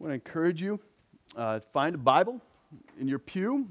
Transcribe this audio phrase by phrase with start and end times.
[0.00, 0.80] I want to encourage you
[1.36, 2.40] uh, find a Bible
[2.98, 3.68] in your pew.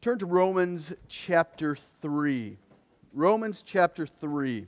[0.00, 2.56] Turn to Romans chapter 3.
[3.12, 4.66] Romans chapter 3.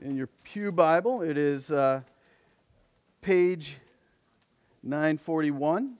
[0.00, 2.02] In your Pew Bible, it is uh,
[3.20, 3.78] page
[4.84, 5.94] 941.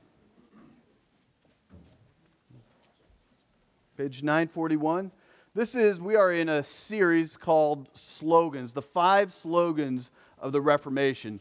[3.97, 5.11] Page 941.
[5.55, 11.41] This is, we are in a series called Slogans, the five slogans of the Reformation.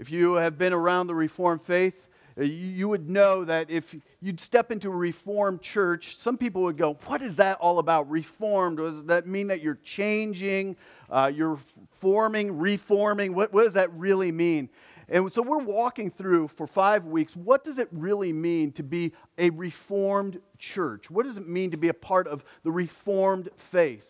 [0.00, 4.40] If you have been around the Reformed faith, uh, you would know that if you'd
[4.40, 8.10] step into a Reformed church, some people would go, What is that all about?
[8.10, 8.78] Reformed?
[8.78, 10.76] Does that mean that you're changing,
[11.08, 11.60] uh, you're
[12.00, 13.36] forming, reforming?
[13.36, 14.68] What, what does that really mean?
[15.08, 19.12] And so we're walking through for five weeks what does it really mean to be
[19.38, 21.10] a reformed church?
[21.10, 24.06] What does it mean to be a part of the reformed faith?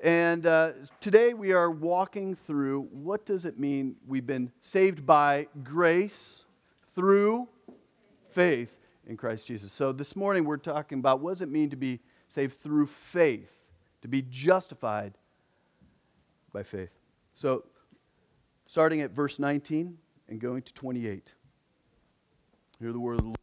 [0.00, 5.46] And uh, today we are walking through what does it mean we've been saved by
[5.62, 6.44] grace
[6.94, 7.48] through
[8.32, 8.74] faith
[9.06, 9.72] in Christ Jesus.
[9.72, 13.50] So this morning we're talking about what does it mean to be saved through faith,
[14.02, 15.14] to be justified
[16.52, 16.90] by faith.
[17.34, 17.64] So
[18.66, 19.96] starting at verse 19
[20.28, 21.32] and going to 28.
[22.78, 23.36] Hear the word of the Lord.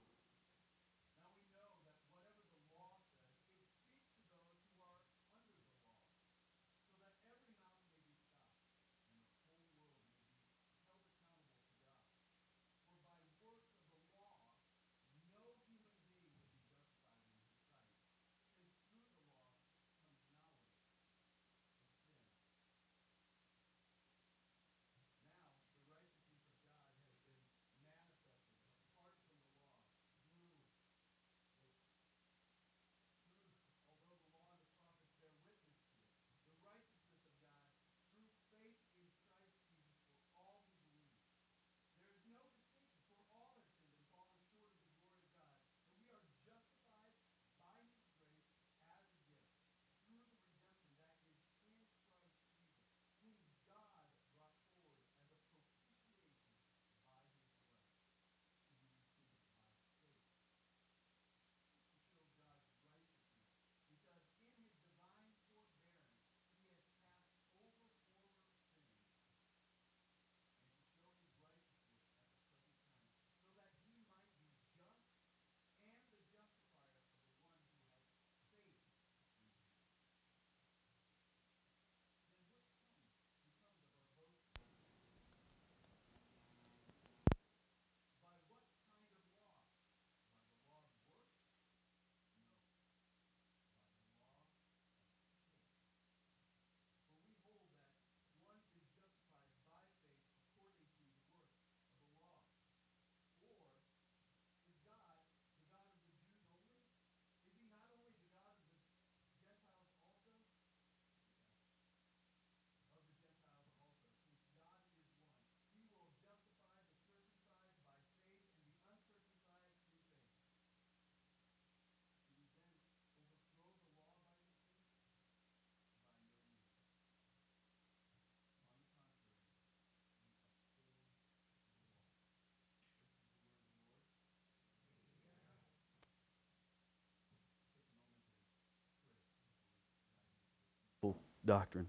[141.46, 141.88] Doctrine.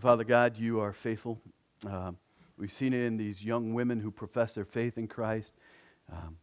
[0.00, 1.40] Father God, you are faithful.
[1.88, 2.12] Uh,
[2.58, 5.54] we've seen it in these young women who profess their faith in Christ.
[6.12, 6.36] Um,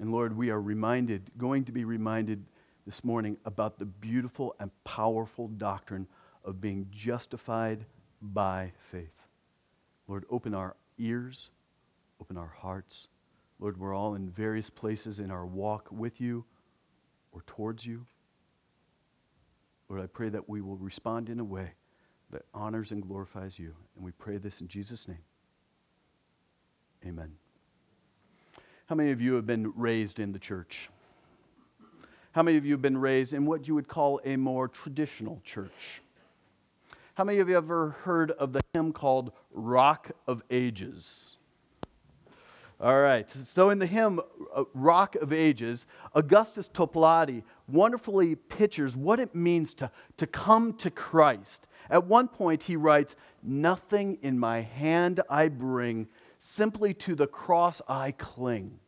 [0.00, 2.44] and Lord, we are reminded, going to be reminded
[2.84, 6.06] this morning about the beautiful and powerful doctrine
[6.44, 7.84] of being justified
[8.20, 9.28] by faith.
[10.08, 11.50] Lord, open our ears,
[12.20, 13.08] open our hearts.
[13.58, 16.44] Lord, we're all in various places in our walk with you
[17.32, 18.06] or towards you.
[19.88, 21.70] Lord, I pray that we will respond in a way
[22.30, 23.74] that honors and glorifies you.
[23.94, 25.22] And we pray this in Jesus' name.
[27.06, 27.32] Amen.
[28.86, 30.90] How many of you have been raised in the church?
[32.32, 35.40] How many of you have been raised in what you would call a more traditional
[35.44, 36.02] church?
[37.14, 41.36] How many of you have ever heard of the hymn called Rock of Ages?
[42.78, 43.30] All right.
[43.30, 44.20] So in the hymn
[44.54, 50.90] uh, Rock of Ages, Augustus Toplady wonderfully pictures what it means to, to come to
[50.90, 51.68] Christ.
[51.88, 56.08] At one point, he writes, Nothing in my hand I bring,
[56.38, 58.78] simply to the cross I cling.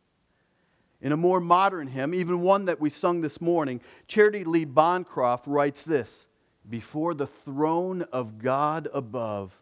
[1.01, 5.47] In a more modern hymn, even one that we sung this morning, Charitie Lees Bancroft
[5.47, 6.27] writes this
[6.69, 9.59] before the throne of God above.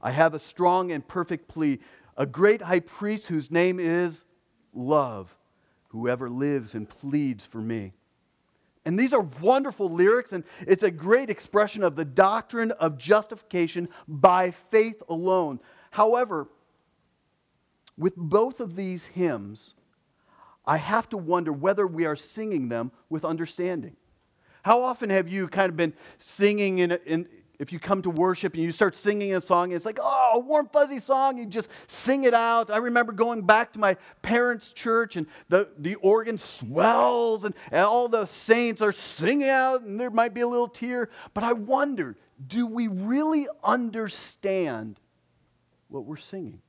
[0.00, 1.80] I have a strong and perfect plea,
[2.16, 4.24] a great high priest whose name is
[4.72, 5.34] love,
[5.88, 7.92] whoever lives and pleads for me.
[8.84, 13.88] And these are wonderful lyrics, and it's a great expression of the doctrine of justification
[14.06, 15.58] by faith alone.
[15.90, 16.46] However,
[17.98, 19.74] with both of these hymns,
[20.64, 23.96] I have to wonder whether we are singing them with understanding.
[24.62, 27.28] How often have you kind of been singing in, in,
[27.58, 30.38] if you come to worship and you start singing a song, it's like, oh, a
[30.38, 32.70] warm, fuzzy song, you just sing it out.
[32.70, 37.84] I remember going back to my parents' church, and the, the organ swells, and, and
[37.84, 41.08] all the saints are singing out, and there might be a little tear.
[41.34, 42.16] But I wonder,
[42.46, 45.00] do we really understand
[45.88, 46.60] what we're singing?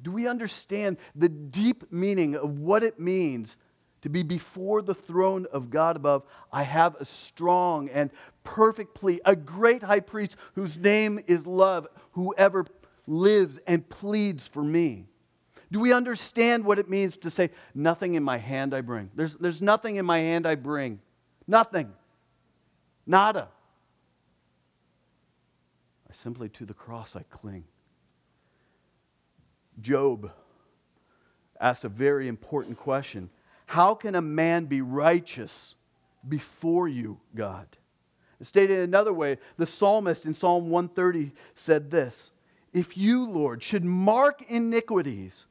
[0.00, 3.56] Do we understand the deep meaning of what it means
[4.02, 8.10] to be before the throne of God above, I have a strong and
[8.44, 12.66] perfect plea, a great high priest whose name is love, whoever
[13.06, 15.06] lives and pleads for me.
[15.70, 19.10] Do we understand what it means to say, Nothing in my hand I bring?
[19.14, 21.00] There's, there's nothing in my hand I bring.
[21.46, 21.92] Nothing.
[23.06, 23.48] Nada.
[26.10, 27.64] I simply to the cross I cling.
[29.80, 30.30] Job
[31.58, 33.30] asked a very important question
[33.72, 35.76] how can a man be righteous
[36.28, 37.66] before you, God?
[38.42, 42.32] Stated another way, the psalmist in Psalm 130 said this
[42.74, 45.46] If you, Lord, should mark iniquities,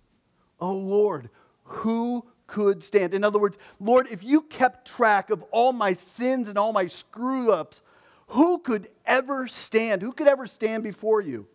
[0.60, 1.32] O Lord,
[1.64, 3.16] who could stand?
[3.16, 6.90] In other words, Lord, if you kept track of all my sins and all my
[6.90, 7.82] screw ups,
[8.28, 10.04] who could ever stand?
[10.04, 11.48] Who could ever stand before you?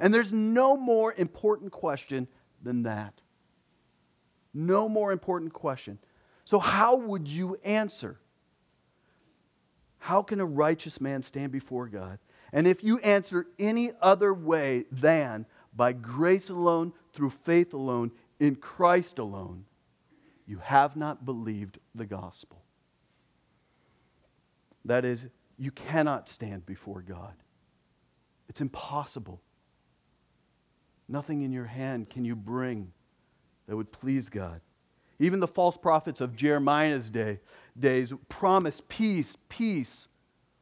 [0.00, 2.26] And there's no more important question
[2.60, 3.21] than that.
[4.54, 5.98] No more important question.
[6.44, 8.18] So, how would you answer?
[9.98, 12.18] How can a righteous man stand before God?
[12.52, 18.10] And if you answer any other way than by grace alone, through faith alone,
[18.40, 19.64] in Christ alone,
[20.46, 22.62] you have not believed the gospel.
[24.84, 25.26] That is,
[25.56, 27.34] you cannot stand before God.
[28.48, 29.40] It's impossible.
[31.08, 32.92] Nothing in your hand can you bring
[33.66, 34.60] that would please God.
[35.18, 37.40] Even the false prophets of Jeremiah's day,
[37.78, 40.08] days promise peace, peace,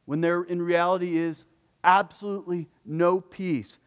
[0.05, 1.45] when there in reality is
[1.83, 3.79] absolutely no peace.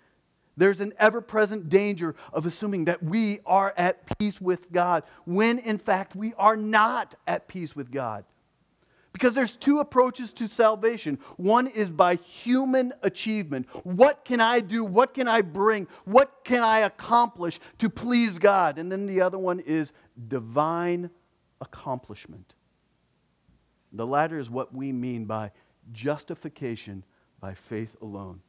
[0.57, 5.59] There's an ever present danger of assuming that we are at peace with God, when
[5.59, 8.25] in fact we are not at peace with God.
[9.15, 11.21] Because there's two approaches to salvation.
[11.37, 13.69] One is by human achievement.
[13.85, 14.85] What can I do?
[14.85, 15.87] What can I bring?
[16.05, 18.77] What can I accomplish to please God?
[18.77, 19.93] And then the other one is
[20.27, 21.11] divine
[21.61, 22.55] accomplishment.
[23.93, 25.53] The latter is what we mean by
[25.93, 27.05] justification
[27.41, 28.41] by faith alone.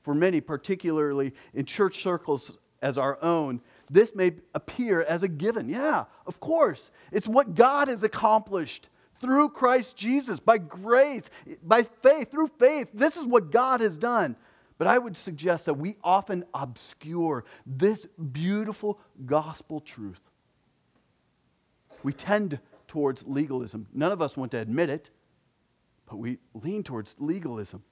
[0.00, 3.60] For many, particularly in church circles as our own,
[3.90, 5.68] this may appear as a given.
[5.68, 6.90] Yeah, of course.
[7.12, 8.88] It's what God has accomplished
[9.20, 11.30] through Christ Jesus, by grace,
[11.62, 12.88] by faith, through faith.
[12.92, 14.36] This is what God has done.
[14.76, 20.20] But I would suggest that we often obscure this beautiful gospel truth.
[22.02, 22.58] We tend
[22.88, 23.86] towards legalism.
[23.92, 25.10] None of us want to admit it,
[26.06, 27.82] but we lean towards legalism.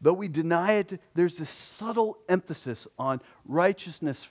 [0.00, 4.28] Though we deny it, there's this subtle emphasis on righteousness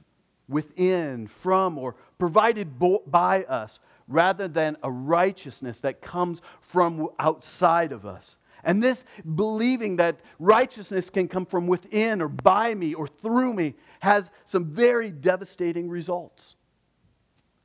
[0.48, 8.06] within, from, or provided by us rather than a righteousness that comes from outside of
[8.06, 8.38] us.
[8.64, 13.76] And this believing that righteousness can come from within or by me or through me
[14.00, 16.56] has some very devastating results.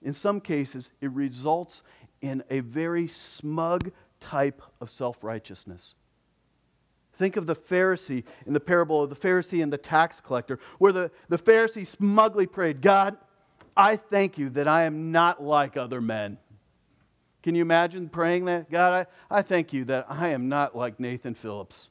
[0.02, 1.82] In some cases, it results
[2.20, 5.94] in a very smug type of self righteousness.
[7.14, 10.92] Think of the Pharisee in the parable of the Pharisee and the tax collector, where
[10.92, 13.16] the, the Pharisee smugly prayed, God,
[13.76, 16.38] I thank you that I am not like other men.
[17.42, 18.70] Can you imagine praying that?
[18.70, 21.90] God, I, I thank you that I am not like Nathan Phillips.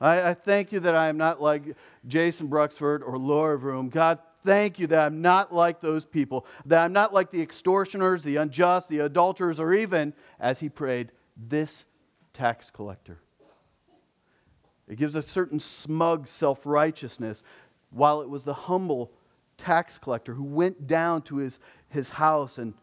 [0.00, 3.88] I, I thank you that I am not like Jason Bruxford or Laura Vroom.
[3.90, 8.22] God, thank you that I'm not like those people, that I'm not like the extortioners,
[8.22, 11.84] the unjust, the adulterers, or even, as he prayed, this
[12.32, 13.18] tax collector.
[14.88, 17.42] It gives a certain smug self righteousness,
[17.90, 19.12] while it was the humble
[19.58, 22.74] tax collector who went down to his, his house and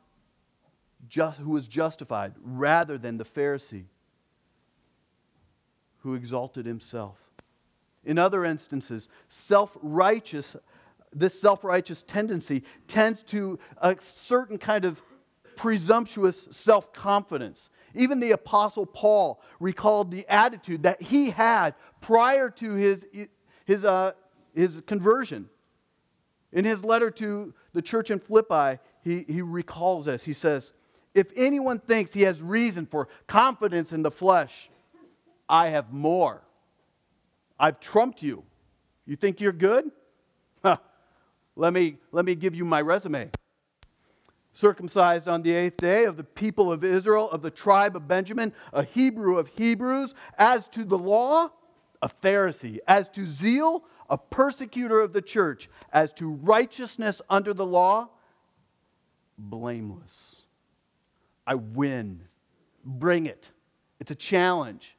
[1.07, 3.85] just, who was justified rather than the Pharisee
[5.99, 7.17] who exalted himself.
[8.03, 10.55] In other instances, self righteous,
[11.11, 15.01] this self righteous tendency tends to a certain kind of
[15.55, 17.71] presumptuous self confidence.
[17.95, 23.07] Even the Apostle Paul recalled the attitude that he had prior to his,
[23.65, 24.11] his, uh,
[24.53, 25.49] his conversion.
[26.55, 30.23] In his letter to the church in Philippi, he, he recalls this.
[30.23, 30.71] He says,
[31.13, 34.69] If anyone thinks he has reason for confidence in the flesh,
[35.49, 36.41] I have more.
[37.59, 38.43] I've trumped you.
[39.05, 39.91] You think you're good?
[40.63, 40.77] Huh.
[41.57, 43.29] Let, me, let me give you my resume.
[44.53, 48.53] Circumcised on the eighth day of the people of Israel, of the tribe of Benjamin,
[48.71, 51.51] a Hebrew of Hebrews, as to the law,
[52.05, 57.65] a Pharisee, as to zeal, a persecutor of the church, as to righteousness under the
[57.65, 58.09] law,
[59.39, 60.43] blameless.
[61.47, 62.21] I win.
[62.85, 63.49] Bring it.
[63.99, 64.95] It's a challenge.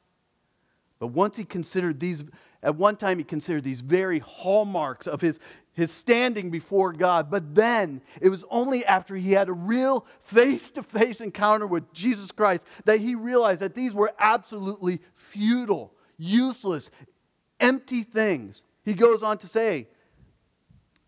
[0.99, 2.25] But once he considered these,
[2.61, 5.39] at one time he considered these very hallmarks of his,
[5.71, 7.31] his standing before God.
[7.31, 11.93] But then it was only after he had a real face to face encounter with
[11.93, 16.89] Jesus Christ that he realized that these were absolutely futile, useless,
[17.59, 18.63] empty things.
[18.83, 19.87] He goes on to say,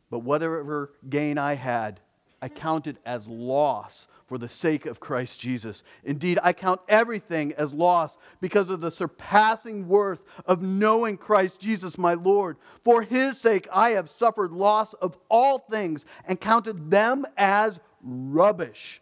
[0.09, 1.99] But whatever gain I had,
[2.41, 5.83] I count it as loss for the sake of Christ Jesus.
[6.03, 11.97] Indeed, I count everything as loss because of the surpassing worth of knowing Christ Jesus
[11.97, 12.57] my Lord.
[12.83, 19.01] For his sake, I have suffered loss of all things and counted them as rubbish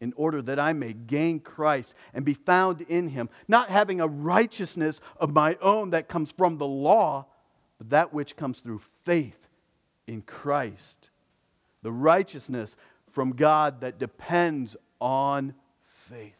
[0.00, 4.08] in order that I may gain Christ and be found in him, not having a
[4.08, 7.26] righteousness of my own that comes from the law,
[7.78, 9.36] but that which comes through faith
[10.06, 11.10] in Christ
[11.82, 12.76] the righteousness
[13.10, 15.54] from God that depends on
[16.08, 16.34] faith.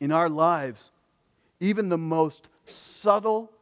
[0.00, 0.90] In our lives,
[1.60, 3.52] even the most subtle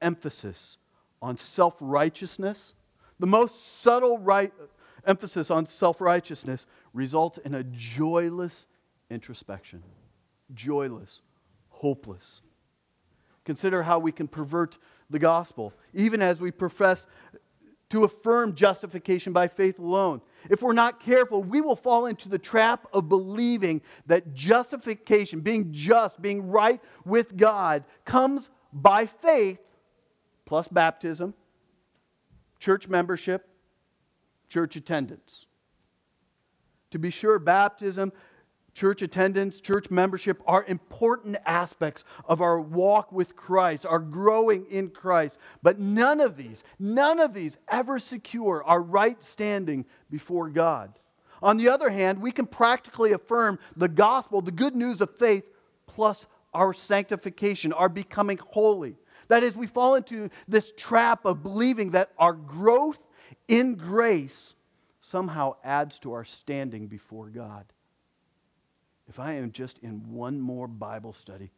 [0.00, 0.76] emphasis
[1.20, 2.74] on self righteousness,
[3.18, 4.52] the most subtle right,
[5.06, 8.66] emphasis on self righteousness results in a joyless
[9.10, 9.82] introspection.
[10.54, 11.22] Joyless,
[11.68, 12.42] hopeless.
[13.44, 14.78] Consider how we can pervert
[15.08, 17.06] the gospel, even as we profess
[17.90, 20.20] to affirm justification by faith alone.
[20.48, 25.72] If we're not careful, we will fall into the trap of believing that justification, being
[25.72, 29.58] just, being right with God, comes by faith
[30.46, 31.34] plus baptism,
[32.58, 33.48] church membership,
[34.48, 35.46] church attendance.
[36.90, 38.12] To be sure, baptism
[38.74, 44.88] church attendance, church membership are important aspects of our walk with Christ, our growing in
[44.90, 45.38] Christ.
[45.62, 50.98] But none of these, none of these ever secure our right standing before God.
[51.42, 55.44] On the other hand, we can practically affirm the gospel, the good news of faith,
[55.86, 58.96] plus our sanctification, our becoming holy.
[59.28, 62.98] That is, we fall into this trap of believing that our growth
[63.48, 64.54] in grace
[65.10, 67.64] somehow adds to our standing before God
[69.10, 71.50] if I am just in one more Bible study,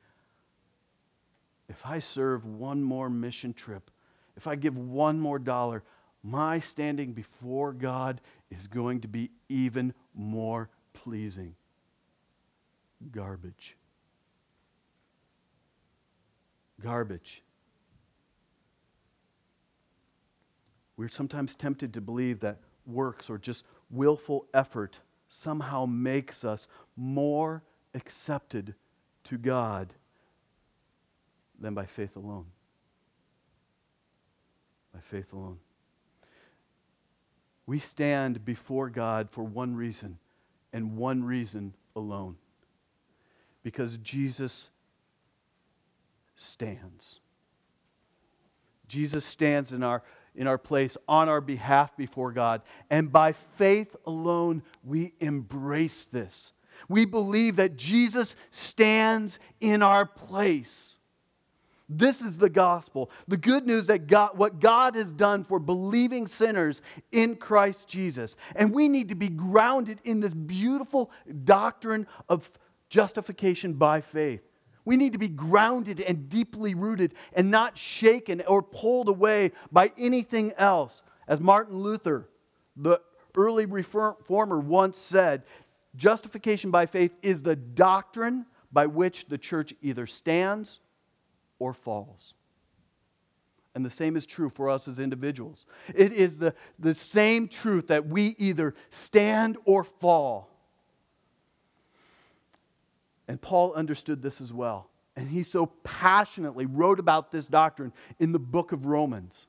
[1.68, 3.90] if I serve one more mission trip,
[4.38, 5.82] if I give one more dollar,
[6.22, 11.54] my standing before God is going to be even more pleasing.
[13.10, 13.76] Garbage.
[16.80, 17.42] Garbage.
[20.96, 27.62] We're sometimes tempted to believe that works or just willful effort somehow makes us more
[27.94, 28.74] accepted
[29.24, 29.94] to God
[31.58, 32.46] than by faith alone.
[34.92, 35.58] By faith alone.
[37.66, 40.18] We stand before God for one reason
[40.72, 42.36] and one reason alone
[43.62, 44.70] because Jesus
[46.34, 47.20] stands.
[48.88, 50.02] Jesus stands in our
[50.34, 52.62] in our place on our behalf before God.
[52.90, 56.52] And by faith alone, we embrace this.
[56.88, 60.96] We believe that Jesus stands in our place.
[61.88, 63.10] This is the gospel.
[63.28, 68.36] The good news that God, what God has done for believing sinners in Christ Jesus.
[68.56, 71.10] And we need to be grounded in this beautiful
[71.44, 72.50] doctrine of
[72.88, 74.42] justification by faith.
[74.84, 79.92] We need to be grounded and deeply rooted and not shaken or pulled away by
[79.96, 81.02] anything else.
[81.28, 82.28] As Martin Luther,
[82.76, 83.00] the
[83.36, 85.44] early reformer, once said,
[85.94, 90.80] justification by faith is the doctrine by which the church either stands
[91.58, 92.34] or falls.
[93.74, 95.64] And the same is true for us as individuals.
[95.94, 100.51] It is the, the same truth that we either stand or fall.
[103.32, 104.90] And Paul understood this as well.
[105.16, 109.46] And he so passionately wrote about this doctrine in the book of Romans.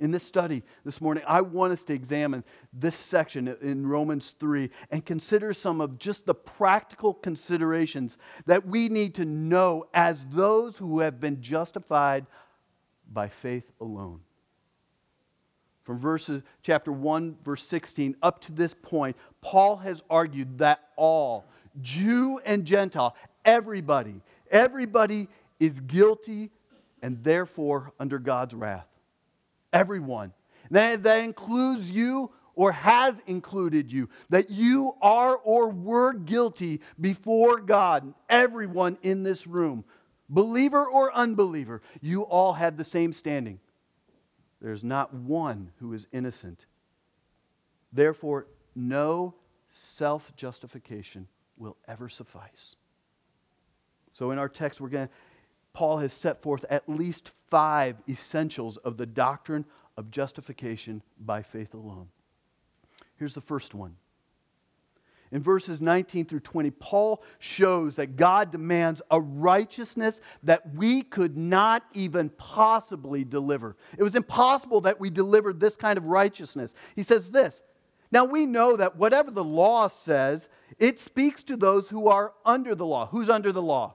[0.00, 2.42] in this study this morning, I want us to examine
[2.72, 8.88] this section in Romans 3 and consider some of just the practical considerations that we
[8.88, 12.26] need to know as those who have been justified
[13.12, 14.18] by faith alone.
[15.84, 21.46] From verses chapter 1 verse 16 up to this point, Paul has argued that all
[21.82, 24.20] Jew and Gentile, everybody,
[24.50, 26.50] everybody is guilty
[27.02, 28.86] and therefore under God's wrath.
[29.72, 30.32] Everyone.
[30.70, 37.60] That, that includes you or has included you, that you are or were guilty before
[37.60, 38.12] God.
[38.28, 39.84] Everyone in this room,
[40.28, 43.58] believer or unbeliever, you all had the same standing.
[44.60, 46.66] There's not one who is innocent.
[47.92, 49.34] Therefore, no
[49.70, 51.26] self justification
[51.60, 52.76] will ever suffice.
[54.12, 55.08] So, in our text, we're going
[55.72, 59.64] Paul has set forth at least five essentials of the doctrine
[59.96, 62.08] of justification by faith alone.
[63.16, 63.96] Here's the first one.
[65.32, 71.36] In verses 19 through 20, Paul shows that God demands a righteousness that we could
[71.36, 73.76] not even possibly deliver.
[73.96, 76.74] It was impossible that we delivered this kind of righteousness.
[76.96, 77.62] He says this
[78.12, 80.48] Now we know that whatever the law says,
[80.78, 83.06] it speaks to those who are under the law.
[83.06, 83.94] Who's under the law?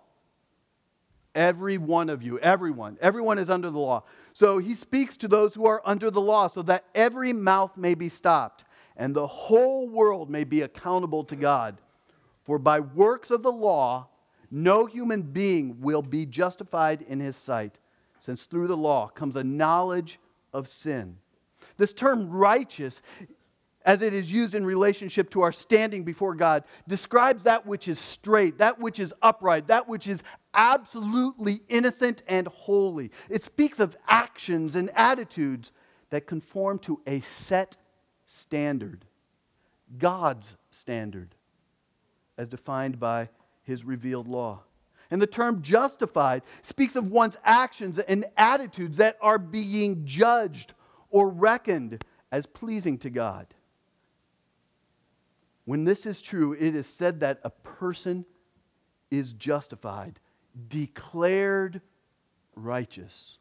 [1.34, 4.04] Every one of you, everyone, everyone is under the law.
[4.32, 7.94] So he speaks to those who are under the law so that every mouth may
[7.94, 8.64] be stopped
[8.96, 11.82] and the whole world may be accountable to God.
[12.44, 14.08] For by works of the law,
[14.50, 17.80] no human being will be justified in his sight,
[18.20, 20.20] since through the law comes a knowledge
[20.54, 21.18] of sin.
[21.78, 23.02] This term righteous
[23.86, 28.00] as it is used in relationship to our standing before God, describes that which is
[28.00, 30.24] straight, that which is upright, that which is
[30.54, 33.12] absolutely innocent and holy.
[33.30, 35.72] It speaks of actions and attitudes
[36.10, 37.77] that conform to a set
[38.25, 39.06] standard,
[39.98, 41.36] God's standard,
[42.38, 43.30] as defined by
[43.63, 44.62] his revealed law.
[45.12, 50.74] And the term justified speaks of one's actions and attitudes that are being judged
[51.12, 53.48] or reckoned as pleasing to God.
[55.66, 58.25] When this is true, it is said that a person
[59.12, 60.20] is justified,
[60.68, 61.82] declared
[62.56, 63.40] righteous.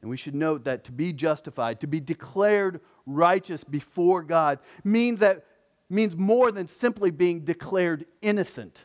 [0.00, 5.20] And we should note that to be justified, to be declared righteous before God, means
[5.20, 5.44] that
[5.90, 8.84] means more than simply being declared innocent.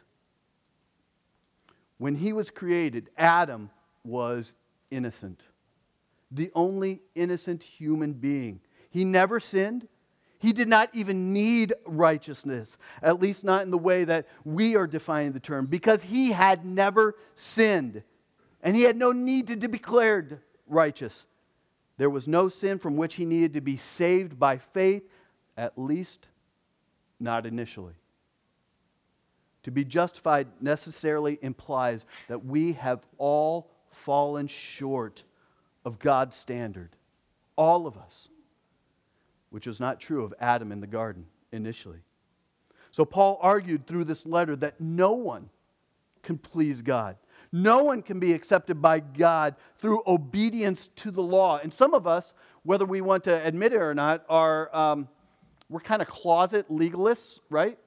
[1.97, 3.69] When he was created, Adam
[4.03, 4.53] was
[4.89, 5.43] innocent.
[6.31, 8.59] The only innocent human being.
[8.89, 9.87] He never sinned.
[10.45, 14.85] He did not even need righteousness, at least not in the way that we are
[14.85, 18.03] defining the term, because he had never sinned.
[18.61, 21.25] And he had no need to be declared righteous.
[21.97, 25.09] There was no sin from which he needed to be saved by faith,
[25.57, 26.27] at least
[27.19, 27.95] not initially.
[29.63, 35.23] To be justified necessarily implies that we have all fallen short
[35.83, 36.95] of God's standard.
[37.55, 38.29] All of us
[39.55, 41.99] which was not true of Adam in the garden initially.
[42.91, 45.49] So Paul argued through this letter that no one
[46.23, 47.15] can please God.
[47.53, 51.61] No one can be accepted by God through obedience to the law.
[51.63, 55.07] And some of us, whether we want to admit it or not, are um,
[55.69, 57.79] we're kind of closet legalists, right?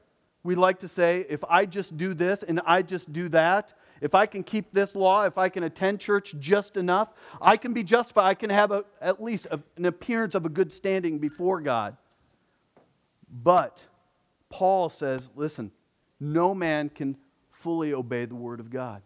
[0.45, 4.15] We like to say, if I just do this and I just do that, if
[4.15, 7.83] I can keep this law, if I can attend church just enough, I can be
[7.83, 8.29] justified.
[8.29, 11.97] I can have a, at least a, an appearance of a good standing before God.
[13.31, 13.85] But
[14.49, 15.73] Paul says, listen,
[16.21, 17.17] no man can
[17.51, 19.03] fully obey the word of God.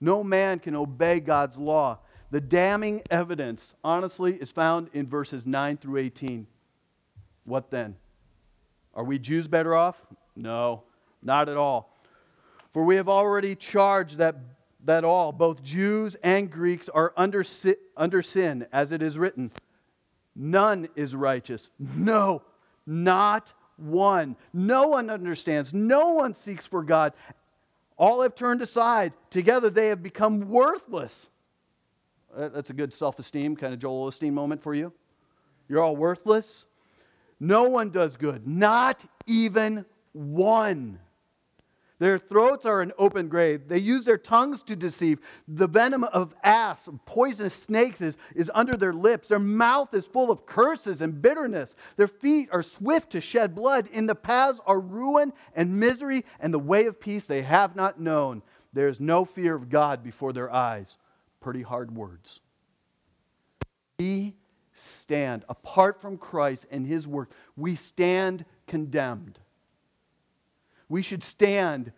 [0.00, 1.98] No man can obey God's law.
[2.30, 6.46] The damning evidence, honestly, is found in verses 9 through 18.
[7.44, 7.96] What then?
[8.94, 9.96] Are we Jews better off?
[10.36, 10.84] No,
[11.22, 11.92] not at all.
[12.72, 14.36] For we have already charged that,
[14.84, 17.44] that all, both Jews and Greeks, are under,
[17.96, 19.50] under sin, as it is written.
[20.36, 21.70] None is righteous.
[21.78, 22.42] No,
[22.86, 24.36] not one.
[24.52, 25.74] No one understands.
[25.74, 27.12] No one seeks for God.
[27.96, 29.12] All have turned aside.
[29.30, 31.28] Together they have become worthless.
[32.36, 34.92] That's a good self esteem, kind of Joel Osteen moment for you.
[35.68, 36.66] You're all worthless.
[37.38, 40.98] No one does good, not even one.
[42.00, 43.68] Their throats are an open grave.
[43.68, 45.20] They use their tongues to deceive.
[45.46, 49.28] The venom of ass, poisonous snakes, is, is under their lips.
[49.28, 51.76] Their mouth is full of curses and bitterness.
[51.96, 53.86] Their feet are swift to shed blood.
[53.92, 58.00] In the paths are ruin and misery, and the way of peace they have not
[58.00, 58.42] known.
[58.72, 60.96] There is no fear of God before their eyes.
[61.38, 62.40] Pretty hard words.
[63.98, 64.36] We
[64.72, 65.44] stand.
[65.50, 69.38] Apart from Christ and his work, we stand condemned.
[70.90, 71.92] We should stand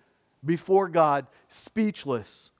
[0.44, 2.52] before God speechless.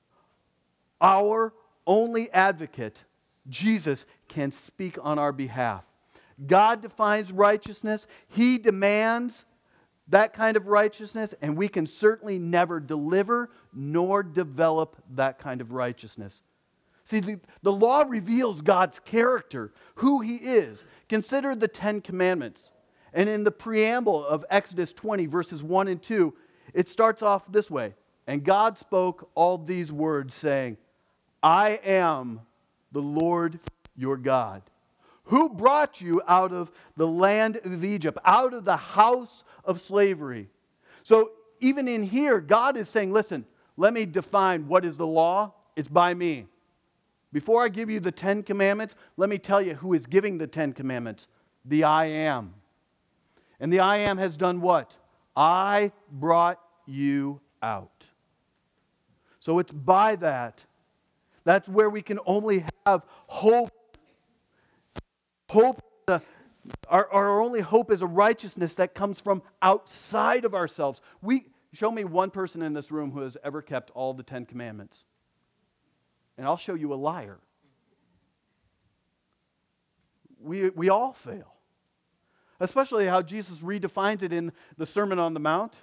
[1.00, 1.52] Our
[1.86, 3.04] only advocate,
[3.48, 5.84] Jesus, can speak on our behalf.
[6.44, 9.44] God defines righteousness, He demands
[10.08, 15.72] that kind of righteousness, and we can certainly never deliver nor develop that kind of
[15.72, 16.42] righteousness.
[17.04, 20.84] See, the, the law reveals God's character, who He is.
[21.08, 22.71] Consider the Ten Commandments.
[23.12, 26.32] And in the preamble of Exodus 20, verses 1 and 2,
[26.72, 27.94] it starts off this way
[28.26, 30.76] And God spoke all these words, saying,
[31.42, 32.40] I am
[32.92, 33.58] the Lord
[33.96, 34.62] your God,
[35.24, 40.48] who brought you out of the land of Egypt, out of the house of slavery.
[41.02, 43.44] So, even in here, God is saying, Listen,
[43.76, 45.54] let me define what is the law.
[45.76, 46.46] It's by me.
[47.32, 50.46] Before I give you the Ten Commandments, let me tell you who is giving the
[50.46, 51.28] Ten Commandments
[51.64, 52.54] the I am.
[53.62, 54.94] And the I am has done what?
[55.34, 58.04] I brought you out.
[59.40, 60.62] So it's by that.
[61.44, 63.70] That's where we can only have hope.
[65.48, 66.18] Hope, uh,
[66.88, 71.00] our, our only hope is a righteousness that comes from outside of ourselves.
[71.22, 74.44] We, show me one person in this room who has ever kept all the Ten
[74.44, 75.04] Commandments
[76.36, 77.38] and I'll show you a liar.
[80.40, 81.54] We, we all fail.
[82.62, 85.74] Especially how Jesus redefines it in the Sermon on the Mount.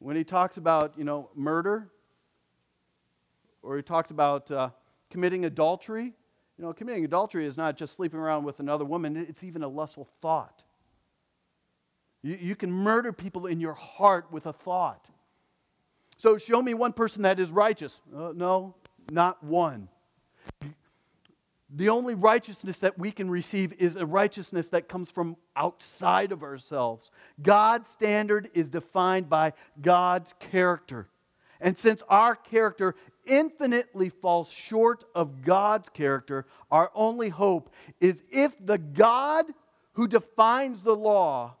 [0.00, 1.88] When he talks about, you know, murder,
[3.62, 4.70] or he talks about uh,
[5.10, 6.12] committing adultery.
[6.58, 9.68] You know, committing adultery is not just sleeping around with another woman, it's even a
[9.68, 10.64] lustful thought.
[12.22, 15.08] You, you can murder people in your heart with a thought.
[16.16, 18.00] So show me one person that is righteous.
[18.12, 18.74] Uh, no,
[19.12, 19.88] not one.
[21.76, 26.44] The only righteousness that we can receive is a righteousness that comes from outside of
[26.44, 27.10] ourselves.
[27.42, 31.08] God's standard is defined by God's character.
[31.60, 32.94] And since our character
[33.26, 39.46] infinitely falls short of God's character, our only hope is if the God
[39.94, 41.56] who defines the law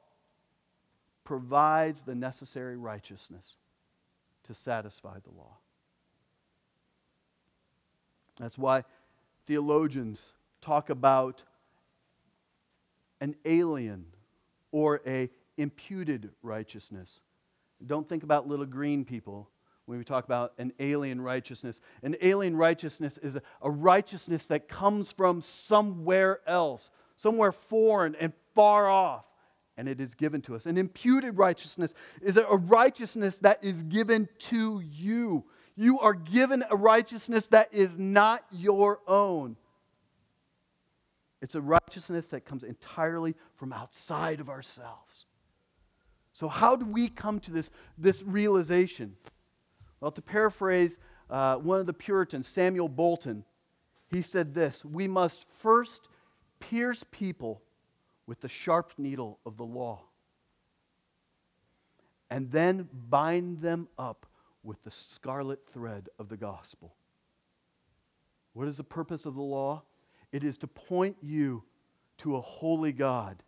[1.24, 3.56] provides the necessary righteousness
[4.44, 5.56] to satisfy the law.
[8.38, 8.84] That's why
[9.46, 11.42] theologians talk about
[13.20, 14.06] an alien
[14.72, 17.20] or a imputed righteousness.
[17.84, 19.48] Don't think about little green people
[19.86, 21.80] when we talk about an alien righteousness.
[22.02, 28.88] An alien righteousness is a, righteousness that comes from somewhere else, somewhere foreign and far
[28.88, 29.24] off
[29.76, 30.66] and it is given to us.
[30.66, 35.44] An imputed righteousness is a righteousness that is given to you.
[35.76, 39.56] You are given a righteousness that is not your own.
[41.42, 45.26] It's a righteousness that comes entirely from outside of ourselves.
[46.32, 49.16] So, how do we come to this, this realization?
[50.00, 53.44] Well, to paraphrase uh, one of the Puritans, Samuel Bolton,
[54.10, 56.08] he said this We must first
[56.60, 57.62] pierce people
[58.26, 60.02] with the sharp needle of the law,
[62.30, 64.26] and then bind them up
[64.64, 66.94] with the scarlet thread of the gospel.
[68.54, 69.82] What is the purpose of the law?
[70.32, 71.62] It is to point you
[72.18, 73.42] to a holy God,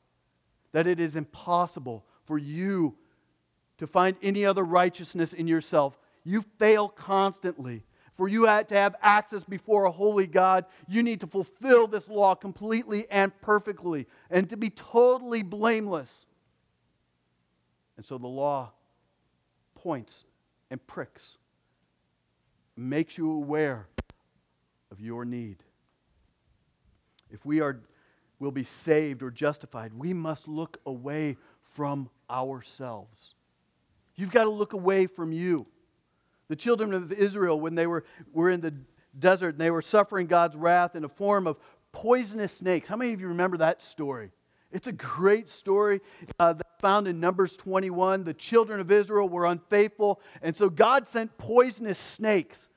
[0.73, 2.97] that it is impossible for you
[3.79, 5.99] to find any other righteousness in yourself.
[6.25, 7.85] You fail constantly.
[8.15, 12.09] For you had to have access before a holy God, you need to fulfill this
[12.09, 16.25] law completely and perfectly and to be totally blameless.
[17.99, 18.73] And so the law
[19.75, 20.25] points
[20.71, 21.39] and pricks,
[22.77, 23.89] makes you aware
[24.91, 25.63] of your need.
[27.31, 27.81] If we are
[28.39, 31.37] will be saved or justified, we must look away
[31.75, 33.35] from ourselves.
[34.15, 35.67] You've got to look away from you.
[36.49, 38.75] The children of Israel, when they were, were in the
[39.19, 41.59] desert and they were suffering God's wrath in a form of
[41.93, 42.89] poisonous snakes.
[42.89, 44.31] How many of you remember that story?
[44.71, 46.01] It's a great story
[46.39, 48.25] uh, found in Numbers 21.
[48.25, 52.69] The children of Israel were unfaithful, and so God sent poisonous snakes.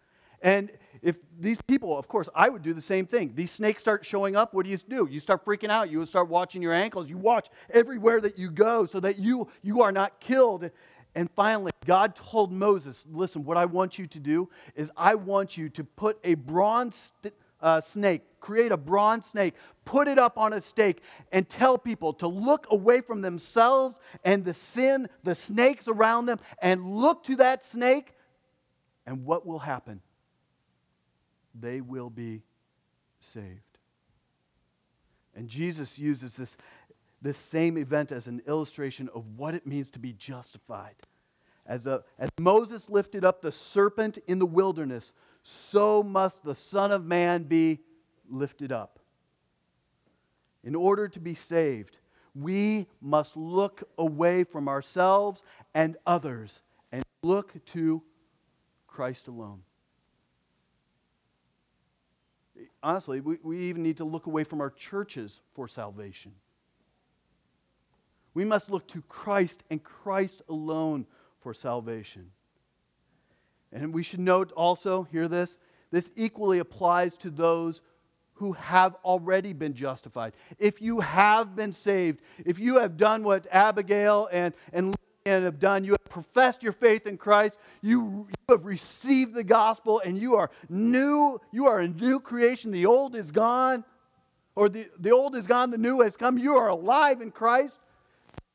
[0.42, 3.34] And if these people, of course, I would do the same thing.
[3.36, 5.08] These snakes start showing up, what do you do?
[5.10, 5.90] You start freaking out.
[5.90, 7.10] You start watching your ankles.
[7.10, 10.70] You watch everywhere that you go so that you, you are not killed.
[11.16, 15.58] And finally, God told Moses, listen, what I want you to do is I want
[15.58, 17.14] you to put a bronze
[17.62, 19.54] uh, snake, create a bronze snake,
[19.86, 24.46] put it up on a stake, and tell people to look away from themselves and
[24.46, 28.14] the sin, the snakes around them, and look to that snake.
[29.06, 30.02] And what will happen?
[31.60, 32.44] They will be
[33.20, 33.62] saved.
[35.36, 36.58] And Jesus uses this,
[37.22, 40.96] this same event as an illustration of what it means to be justified.
[41.66, 45.12] As, a, as Moses lifted up the serpent in the wilderness,
[45.50, 47.80] so must the Son of Man be
[48.30, 49.00] lifted up.
[50.64, 51.98] In order to be saved,
[52.36, 58.04] we must look away from ourselves and others and look to
[58.88, 59.62] Christ alone.
[62.84, 66.34] Honestly, we, we even need to look away from our churches for salvation.
[68.34, 71.08] We must look to Christ and Christ alone
[71.40, 72.32] for salvation.
[73.72, 75.58] And we should note also, hear this,
[75.92, 77.82] this equally applies to those
[78.34, 80.34] who have already been justified.
[80.58, 85.84] If you have been saved, if you have done what Abigail and, and have done,
[85.84, 90.36] you have professed your faith in Christ, you, you have received the gospel, and you
[90.36, 92.72] are new, you are a new creation.
[92.72, 93.84] The old is gone,
[94.56, 96.38] or the, the old is gone, the new has come.
[96.38, 97.78] You are alive in Christ.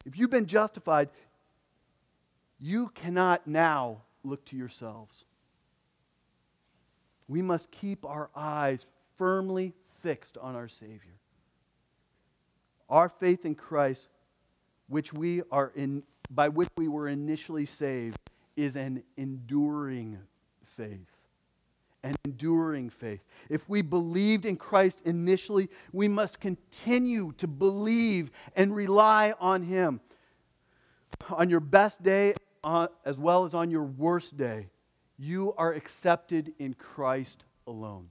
[0.06, 1.10] If you've been justified,
[2.58, 5.24] you cannot now look to yourselves.
[7.28, 8.84] We must keep our eyes
[9.16, 11.18] firmly fixed on our Savior.
[12.88, 14.08] Our faith in Christ,
[14.88, 18.18] which we are in, by which we were initially saved,
[18.56, 20.18] is an enduring
[20.76, 21.10] faith.
[22.02, 23.24] An enduring faith.
[23.48, 30.00] If we believed in Christ initially, we must continue to believe and rely on Him.
[31.30, 32.34] On your best day,
[32.64, 34.68] as well as on your worst day,
[35.18, 38.08] you are accepted in Christ alone.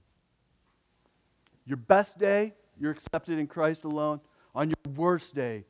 [1.66, 4.20] Your best day, you're accepted in Christ alone.
[4.54, 5.64] On your worst day,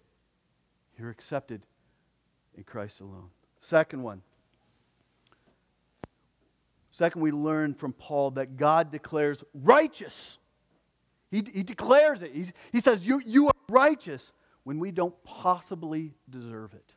[0.99, 1.63] you're accepted
[2.57, 3.31] in Christ alone.
[3.61, 4.23] Second one.
[6.91, 10.39] Second, we learn from Paul that God declares righteous.
[11.31, 12.33] He, he declares it.
[12.33, 16.94] He's, he says, you, you are righteous when we don't possibly deserve it.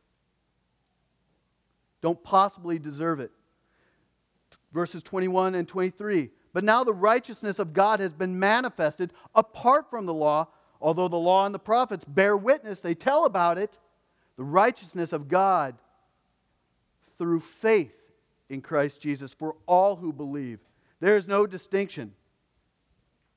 [2.00, 3.30] Don't possibly deserve it.
[4.72, 6.30] Verses 21 and 23.
[6.52, 10.48] But now the righteousness of God has been manifested apart from the law,
[10.80, 13.78] although the law and the prophets bear witness, they tell about it.
[14.36, 15.76] The righteousness of God
[17.18, 17.92] through faith
[18.48, 20.60] in Christ Jesus for all who believe.
[21.00, 22.12] There is no distinction.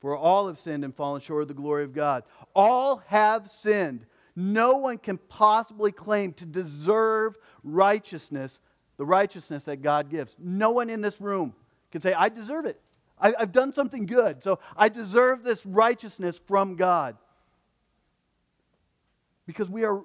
[0.00, 2.24] For all have sinned and fallen short of the glory of God.
[2.56, 4.04] All have sinned.
[4.34, 8.60] No one can possibly claim to deserve righteousness,
[8.96, 10.34] the righteousness that God gives.
[10.38, 11.54] No one in this room
[11.90, 12.80] can say, I deserve it.
[13.18, 17.16] I, have done something good, so I deserve this righteousness from God.
[19.46, 20.02] Because we are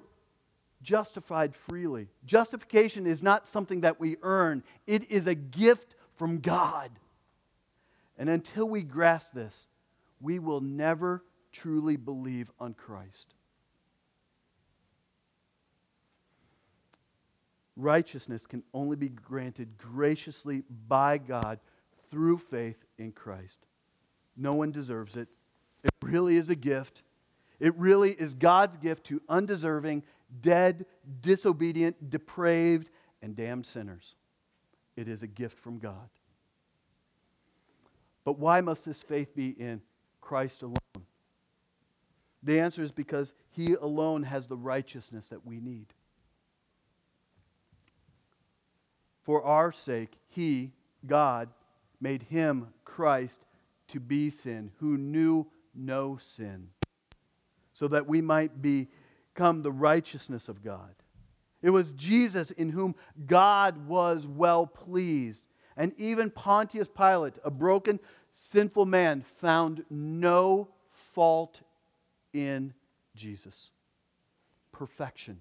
[0.82, 2.08] justified freely.
[2.24, 6.90] Justification is not something that we earn, it is a gift from God.
[8.16, 9.68] And until we grasp this,
[10.20, 13.34] we will never truly believe on Christ.
[17.78, 21.60] Righteousness can only be granted graciously by God
[22.10, 23.58] through faith in Christ.
[24.36, 25.28] No one deserves it.
[25.84, 27.04] It really is a gift.
[27.60, 30.02] It really is God's gift to undeserving,
[30.40, 30.86] dead,
[31.20, 32.90] disobedient, depraved,
[33.22, 34.16] and damned sinners.
[34.96, 36.10] It is a gift from God.
[38.24, 39.82] But why must this faith be in
[40.20, 40.74] Christ alone?
[42.42, 45.94] The answer is because He alone has the righteousness that we need.
[49.28, 50.72] For our sake, He,
[51.06, 51.50] God,
[52.00, 53.44] made him, Christ,
[53.88, 56.70] to be sin, who knew no sin,
[57.74, 60.94] so that we might become the righteousness of God.
[61.60, 62.94] It was Jesus in whom
[63.26, 65.44] God was well pleased.
[65.76, 71.60] And even Pontius Pilate, a broken, sinful man, found no fault
[72.32, 72.72] in
[73.14, 73.72] Jesus.
[74.72, 75.40] Perfection.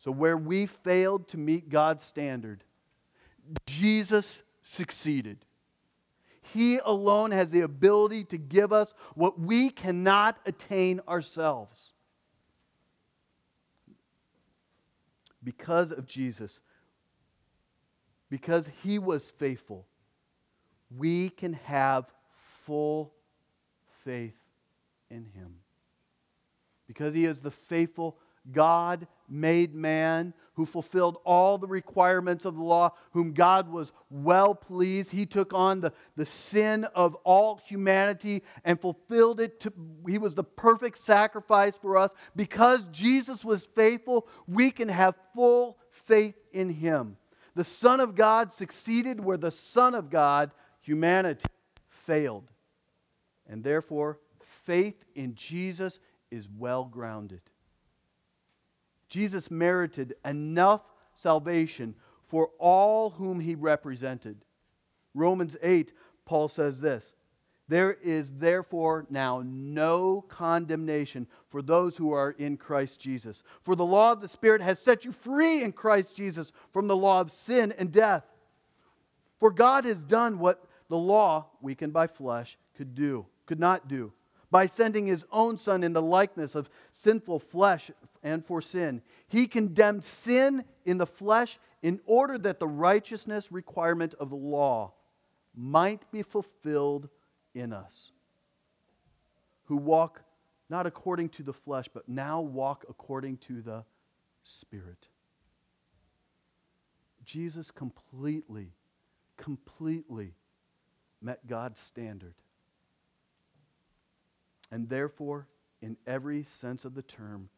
[0.00, 2.64] So, where we failed to meet God's standard,
[3.66, 5.44] Jesus succeeded.
[6.54, 11.92] He alone has the ability to give us what we cannot attain ourselves.
[15.44, 16.60] Because of Jesus,
[18.28, 19.86] because he was faithful,
[20.96, 22.06] we can have
[22.64, 23.12] full
[24.04, 24.36] faith
[25.10, 25.56] in him.
[26.86, 28.18] Because he is the faithful
[28.50, 34.54] God made man who fulfilled all the requirements of the law, whom God was well
[34.54, 35.10] pleased.
[35.10, 39.60] He took on the, the sin of all humanity and fulfilled it.
[39.60, 39.72] To,
[40.08, 42.12] he was the perfect sacrifice for us.
[42.34, 47.16] Because Jesus was faithful, we can have full faith in him.
[47.54, 50.50] The Son of God succeeded where the Son of God,
[50.80, 51.46] humanity,
[51.88, 52.50] failed.
[53.48, 54.18] And therefore,
[54.64, 55.98] faith in Jesus
[56.30, 57.40] is well grounded.
[59.10, 60.82] Jesus merited enough
[61.14, 61.94] salvation
[62.28, 64.36] for all whom he represented.
[65.14, 65.92] Romans 8,
[66.24, 67.12] Paul says this
[67.68, 73.42] There is therefore now no condemnation for those who are in Christ Jesus.
[73.64, 76.96] For the law of the Spirit has set you free in Christ Jesus from the
[76.96, 78.24] law of sin and death.
[79.40, 84.12] For God has done what the law, weakened by flesh, could do, could not do.
[84.50, 87.90] By sending his own son in the likeness of sinful flesh
[88.22, 94.14] and for sin, he condemned sin in the flesh in order that the righteousness requirement
[94.20, 94.92] of the law
[95.54, 97.08] might be fulfilled
[97.54, 98.12] in us,
[99.64, 100.22] who walk
[100.68, 103.84] not according to the flesh, but now walk according to the
[104.44, 105.08] Spirit.
[107.24, 108.72] Jesus completely,
[109.36, 110.34] completely
[111.20, 112.34] met God's standard.
[114.70, 115.48] And therefore,
[115.82, 117.48] in every sense of the term,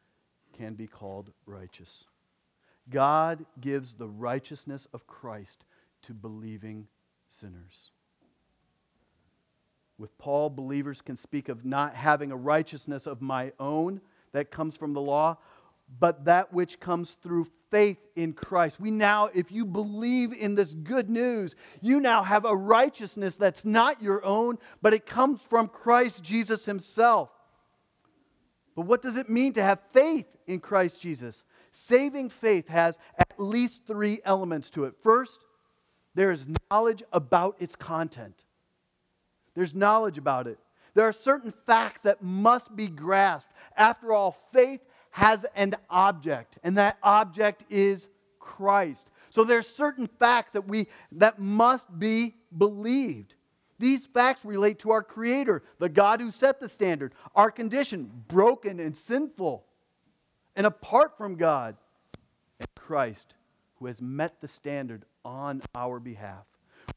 [0.53, 2.05] can be called righteous.
[2.91, 5.65] God gives the righteousness of Christ
[6.03, 6.89] to believing
[7.29, 7.91] sinners.
[9.99, 14.01] With Paul, believers can speak of not having a righteousness of my own
[14.33, 15.39] that comes from the law,
[16.01, 18.81] but that which comes through faith in Christ.
[18.81, 23.65] We now, if you believe in this good news, you now have a righteousness that's
[23.65, 27.31] not your own, but it comes from Christ Jesus Himself.
[28.75, 31.45] But what does it mean to have faith in Christ Jesus?
[31.71, 34.95] Saving faith has at least three elements to it.
[35.03, 35.41] First,
[36.15, 38.45] there is knowledge about its content.
[39.55, 40.59] There's knowledge about it.
[40.95, 43.53] There are certain facts that must be grasped.
[43.77, 44.81] After all, faith
[45.11, 48.09] has an object, and that object is
[48.39, 49.05] Christ.
[49.31, 53.35] So there are certain facts that we that must be believed.
[53.83, 58.79] These facts relate to our creator, the God who set the standard, our condition, broken
[58.79, 59.65] and sinful
[60.55, 61.75] and apart from God,
[62.61, 63.35] and Christ
[63.81, 66.45] who has met the standard on our behalf.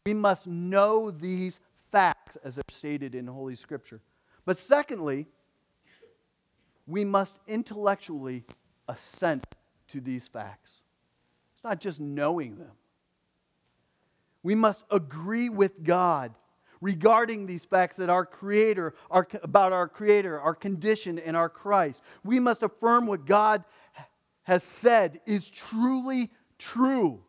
[0.06, 1.60] We must know these
[1.92, 4.00] facts as they're stated in Holy Scripture.
[4.46, 5.26] But secondly,
[6.86, 8.44] we must intellectually
[8.88, 9.44] assent
[9.88, 10.84] to these facts.
[11.56, 12.74] It's not just knowing them.
[14.44, 16.36] We must agree with God
[16.86, 22.02] regarding these facts that our creator our, about our creator our condition and our christ
[22.24, 23.64] we must affirm what god
[24.44, 27.20] has said is truly true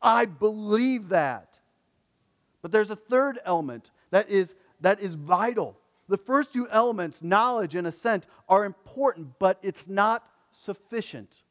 [0.00, 1.58] i believe that
[2.62, 5.76] but there's a third element that is, that is vital.
[6.08, 11.42] The first two elements, knowledge and assent, are important, but it's not sufficient.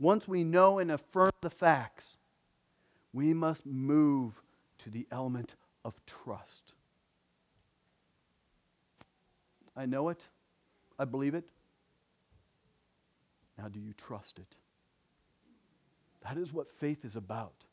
[0.00, 2.16] Once we know and affirm the facts,
[3.12, 4.42] we must move
[4.88, 6.72] to the element of trust.
[9.76, 10.24] I know it.
[10.98, 11.44] I believe it.
[13.58, 14.54] Now, do you trust it?
[16.22, 17.64] That is what faith is about.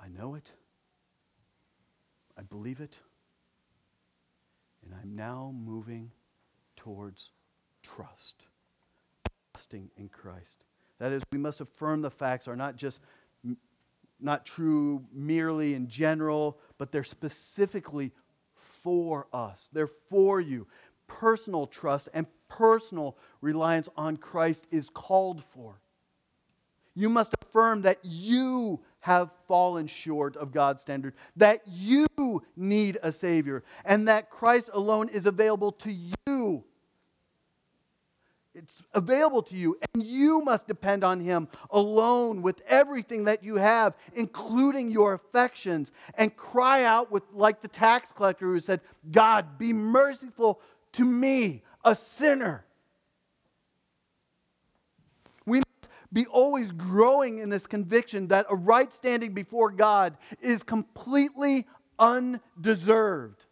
[0.00, 0.50] I know it.
[2.36, 2.96] I believe it.
[4.84, 6.10] And I'm now moving
[6.74, 7.30] towards
[7.82, 8.46] trust,
[9.54, 10.64] trusting in Christ.
[10.98, 13.00] That is, we must affirm the facts are not just
[14.22, 18.12] not true merely in general, but they're specifically
[18.82, 19.68] for us.
[19.72, 20.66] They're for you.
[21.06, 25.80] Personal trust and personal reliance on Christ is called for.
[26.94, 32.06] You must affirm that you have fallen short of God's standard, that you
[32.56, 36.12] need a Savior, and that Christ alone is available to you.
[38.62, 43.56] It's available to you, and you must depend on Him alone with everything that you
[43.56, 49.58] have, including your affections, and cry out with, like the tax collector who said, God,
[49.58, 50.60] be merciful
[50.92, 52.64] to me, a sinner.
[55.44, 60.62] We must be always growing in this conviction that a right standing before God is
[60.62, 61.66] completely
[61.98, 63.44] undeserved.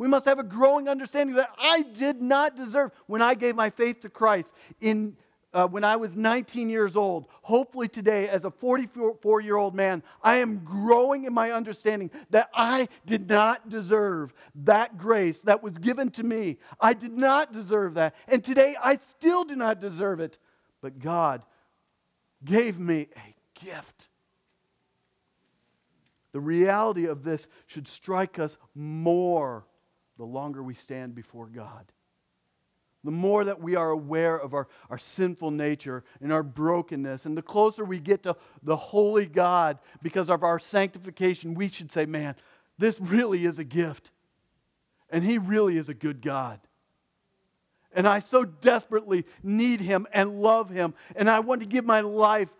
[0.00, 3.68] We must have a growing understanding that I did not deserve when I gave my
[3.68, 5.14] faith to Christ in
[5.52, 7.26] uh, when I was 19 years old.
[7.42, 12.48] Hopefully, today, as a 44 year old man, I am growing in my understanding that
[12.54, 14.32] I did not deserve
[14.64, 16.56] that grace that was given to me.
[16.80, 18.14] I did not deserve that.
[18.26, 20.38] And today, I still do not deserve it.
[20.80, 21.42] But God
[22.42, 24.08] gave me a gift.
[26.32, 29.66] The reality of this should strike us more
[30.20, 31.86] the longer we stand before God.
[33.04, 37.34] The more that we are aware of our, our sinful nature and our brokenness, and
[37.34, 42.04] the closer we get to the holy God because of our sanctification, we should say,
[42.04, 42.34] Man,
[42.76, 44.10] This really is a gift.
[45.08, 46.60] And He really is a good God.
[47.94, 50.92] And I so desperately need Him and love Him.
[51.16, 52.50] And I want to give my life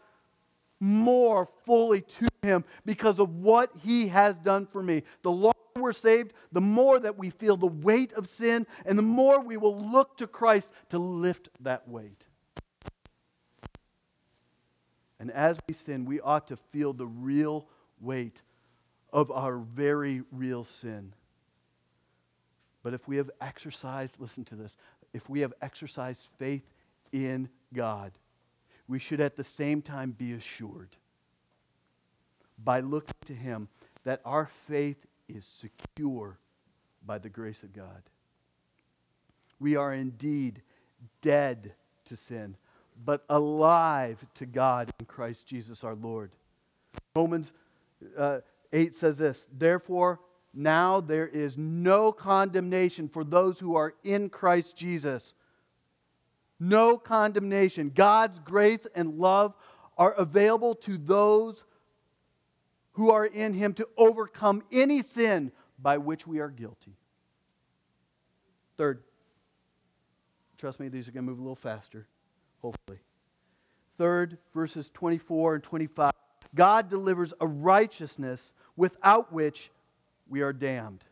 [0.80, 5.02] more fully to Him because of what He has done for me.
[5.20, 5.30] The
[5.76, 9.56] we're saved, the more that we feel the weight of sin, and the more we
[9.56, 12.26] will look to Christ to lift that weight.
[15.18, 17.66] And as we sin, we ought to feel the real
[18.00, 18.42] weight
[19.12, 21.12] of our very real sin.
[22.82, 24.76] But if we have exercised, listen to this,
[25.12, 26.64] if we have exercised faith
[27.12, 28.12] in God,
[28.88, 30.96] we should at the same time be assured
[32.62, 33.68] by looking to Him
[34.04, 36.38] that our faith is secure
[37.04, 38.02] by the grace of God.
[39.58, 40.62] We are indeed
[41.22, 41.74] dead
[42.06, 42.56] to sin,
[43.04, 46.32] but alive to God in Christ Jesus our Lord.
[47.14, 47.52] Romans
[48.16, 48.40] uh,
[48.72, 50.20] 8 says this Therefore,
[50.52, 55.34] now there is no condemnation for those who are in Christ Jesus.
[56.58, 57.90] No condemnation.
[57.94, 59.54] God's grace and love
[59.96, 61.64] are available to those
[62.92, 66.96] who are in Him to overcome any sin by which we are guilty.
[68.76, 69.02] Third,
[70.58, 72.06] trust me, these are going to move a little faster
[72.62, 72.98] hopefully.
[73.98, 76.12] Third, verses 24 and 25.
[76.54, 79.70] God delivers a righteousness without which
[80.28, 81.04] we are damned.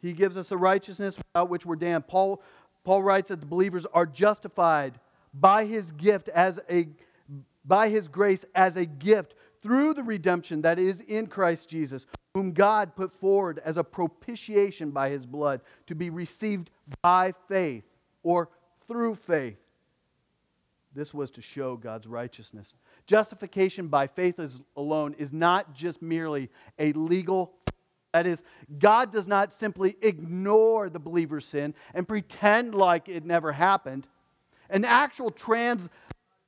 [0.00, 2.06] He gives us a righteousness without which we're damned.
[2.06, 2.42] Paul,
[2.84, 5.00] Paul writes that the believers are justified
[5.32, 6.88] by his gift as a
[7.66, 9.34] by his grace as a gift
[9.64, 14.90] through the redemption that is in Christ Jesus, whom God put forward as a propitiation
[14.90, 16.68] by his blood to be received
[17.00, 17.84] by faith
[18.22, 18.50] or
[18.86, 19.56] through faith.
[20.94, 22.74] This was to show God's righteousness.
[23.06, 24.38] Justification by faith
[24.76, 27.54] alone is not just merely a legal
[28.12, 28.44] that is,
[28.78, 34.06] God does not simply ignore the believer's sin and pretend like it never happened.
[34.70, 35.88] An actual trans,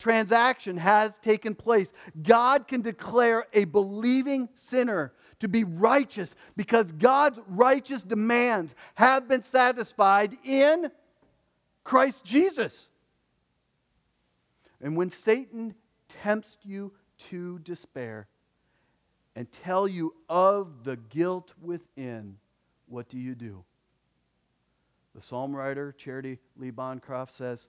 [0.06, 1.92] transaction has taken place.
[2.22, 9.42] God can declare a believing sinner to be righteous because God's righteous demands have been
[9.42, 10.92] satisfied in
[11.82, 12.88] Christ Jesus.
[14.80, 15.74] And when Satan
[16.08, 16.92] tempts you
[17.30, 18.28] to despair
[19.34, 22.36] and tell you of the guilt within,
[22.86, 23.64] what do you do?
[25.16, 27.66] The psalm writer, Charitie Lees Bancroft, says,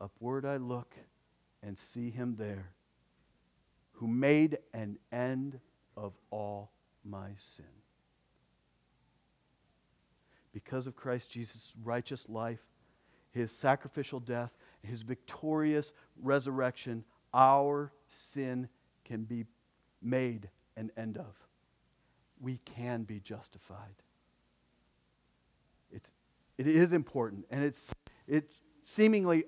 [0.00, 0.96] Upward I look
[1.62, 2.72] and see him there,
[3.92, 5.60] who made an end
[5.96, 6.70] of all
[7.04, 7.64] my sin.
[10.52, 12.60] Because of Christ Jesus' righteous life,
[13.30, 14.50] his sacrificial death,
[14.82, 18.68] his victorious resurrection, our sin
[19.04, 19.44] can be
[20.02, 21.36] made an end of.
[22.40, 23.94] We can be justified.
[25.92, 26.10] It's,
[26.56, 27.92] it is important, and it's,
[28.26, 29.44] it's seemingly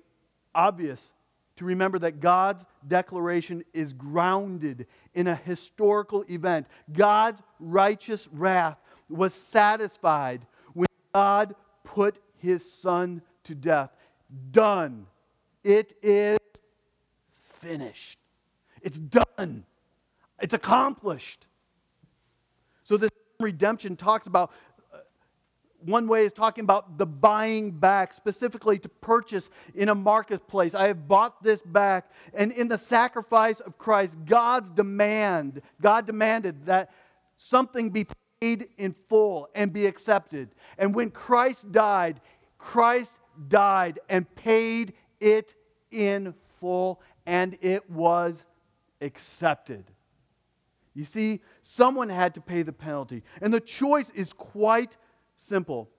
[0.53, 1.13] obvious
[1.57, 6.67] to remember that God's declaration is grounded in a historical event.
[6.91, 8.77] God's righteous wrath
[9.09, 13.91] was satisfied when God put his son to death.
[14.51, 15.05] Done.
[15.63, 16.39] It is
[17.61, 18.17] finished.
[18.81, 19.63] It's done.
[20.41, 21.47] It's accomplished.
[22.83, 24.51] So this redemption talks about
[25.85, 30.75] one way is talking about the buying back, specifically to purchase in a marketplace.
[30.75, 32.11] I have bought this back.
[32.33, 36.91] And in the sacrifice of Christ, God's demand, God demanded that
[37.37, 38.07] something be
[38.39, 40.49] paid in full and be accepted.
[40.77, 42.21] And when Christ died,
[42.57, 43.11] Christ
[43.47, 45.53] died and paid it
[45.91, 48.45] in full, and it was
[49.01, 49.85] accepted.
[50.95, 53.23] You see, someone had to pay the penalty.
[53.41, 54.97] And the choice is quite
[55.37, 55.89] simple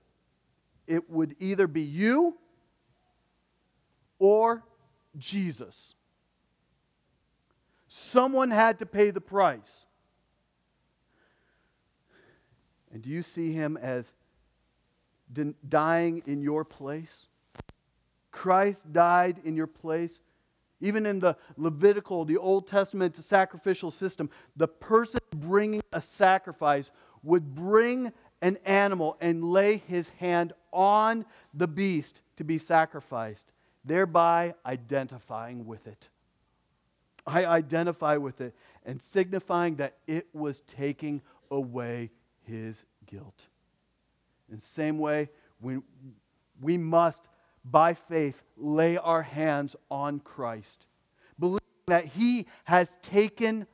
[0.87, 2.37] it would either be you
[4.19, 4.63] or
[5.17, 5.95] Jesus.
[7.87, 9.87] Someone had to pay the price.
[12.93, 14.13] And do you see him as
[15.69, 17.29] dying in your place?
[18.31, 20.21] Christ died in your place.
[20.81, 26.91] Even in the Levitical, the Old Testament sacrificial system, the person bringing a sacrifice
[27.23, 28.13] would bring
[28.45, 31.25] an animal and lay his hand on
[31.55, 33.51] the beast to be sacrificed,
[33.85, 36.09] thereby identifying with it.
[37.27, 42.11] I identify with it and signifying that it was taking away
[42.43, 43.47] his guilt.
[44.53, 45.31] In the same way,
[45.61, 45.83] when
[46.61, 47.27] we must
[47.65, 50.87] by faith, lay our hands on Christ,
[51.39, 53.67] believing that He has taken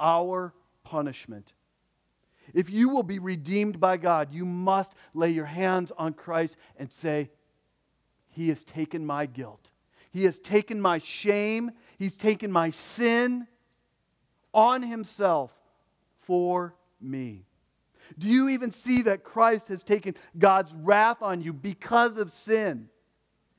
[0.00, 0.52] our
[0.82, 1.52] punishment.
[2.54, 6.90] If you will be redeemed by God, you must lay your hands on Christ and
[6.90, 7.30] say,
[8.30, 9.70] He has taken my guilt.
[10.10, 11.72] He has taken my shame.
[11.98, 13.46] He's taken my sin
[14.52, 15.52] on Himself
[16.18, 17.44] for me.
[18.18, 22.88] Do you even see that Christ has taken God's wrath on you because of sin?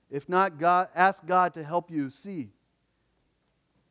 [0.10, 2.50] If not, God, ask God to help you see.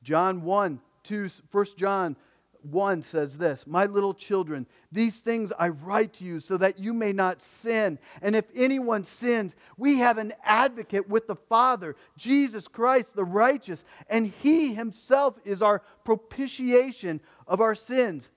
[0.03, 2.17] John 1, 2, 1 John
[2.65, 6.93] 1 says this My little children, these things I write to you so that you
[6.93, 7.99] may not sin.
[8.23, 13.85] And if anyone sins, we have an advocate with the Father, Jesus Christ the righteous,
[14.09, 18.29] and he himself is our propitiation of our sins.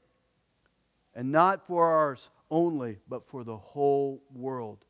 [1.15, 4.85] And not for ours only, but for the whole world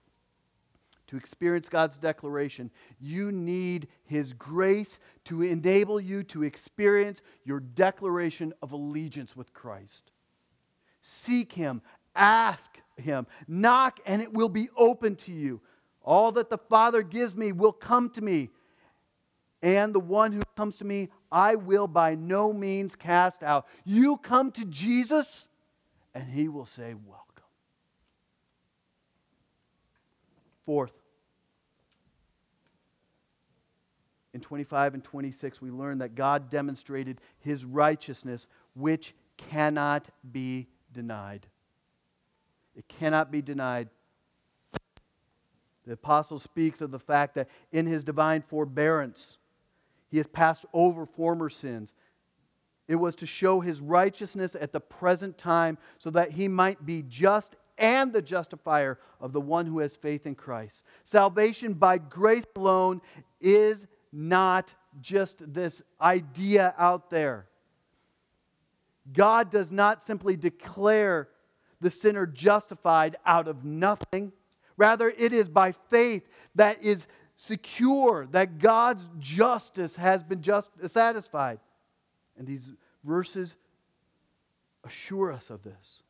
[1.14, 8.51] to experience God's declaration, you need His grace to enable you to experience your declaration
[8.64, 10.09] of allegiance with Christ.
[11.03, 11.84] Seek Him,
[12.16, 15.61] ask Him, knock, and it will be open to you.
[16.01, 18.49] All that the Father gives me will come to me.
[19.61, 23.68] And the one who comes to me, I will by no means cast out.
[23.86, 25.47] You come to Jesus,
[26.16, 27.24] and He will say, Welcome.
[30.66, 30.93] Fourth,
[34.34, 41.46] in 25 and 26, we learn that God demonstrated his righteousness, which cannot be denied.
[42.76, 43.90] It cannot be denied.
[45.86, 49.38] The apostle speaks of the fact that in his divine forbearance,
[50.10, 51.94] he has passed over former sins.
[52.88, 57.04] It was to show his righteousness at the present time so that he might be
[57.08, 60.84] just and the justifier of the one who has faith in Christ.
[61.04, 63.02] Salvation by grace alone
[63.42, 67.47] is not just this idea out there.
[69.11, 71.28] God does not simply declare
[71.82, 74.32] the sinner justified out of nothing.
[74.78, 76.24] Rather, it is by faith
[76.55, 81.59] that is secure that God's justice has been just satisfied.
[82.38, 82.70] And these
[83.03, 83.55] verses
[84.86, 86.03] assure us of this.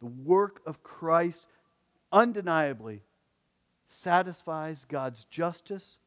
[0.00, 1.46] The work of Christ
[2.12, 3.02] undeniably
[3.88, 5.98] satisfies God's justice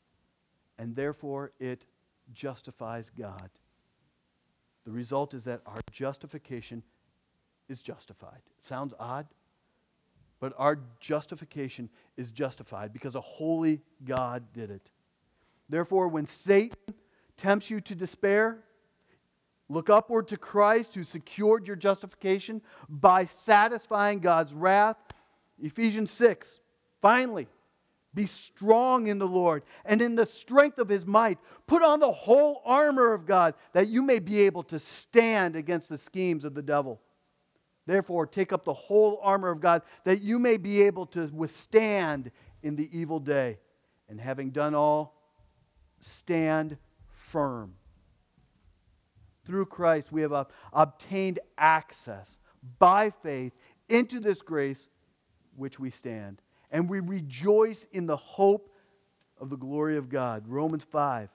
[0.78, 1.86] and therefore it
[2.34, 3.50] justifies God.
[4.86, 6.84] The result is that our justification
[7.70, 8.42] is justified.
[8.60, 9.28] It sounds odd,
[10.40, 14.90] but our justification is justified because a holy God did it.
[15.70, 16.78] Therefore, when Satan
[17.38, 18.60] tempts you to despair,
[19.70, 24.98] look upward to Christ who secured your justification by satisfying God's wrath.
[25.62, 26.60] Ephesians 6.
[27.02, 27.48] Finally,
[28.14, 31.40] be strong in the Lord and in the strength of his might.
[31.66, 35.90] Put on the whole armor of God that you may be able to stand against
[35.90, 37.02] the schemes of the devil.
[37.86, 42.32] Therefore, take up the whole armor of God that you may be able to withstand
[42.62, 43.58] in the evil day.
[44.08, 45.20] And having done all,
[46.00, 47.74] stand firm.
[49.46, 52.38] Through Christ, we have obtained access
[52.78, 53.54] by faith
[53.90, 54.88] into this grace
[55.56, 56.43] which we stand
[56.74, 58.74] and we rejoice in the hope
[59.40, 60.46] of the glory of God.
[60.48, 61.30] Romans 5.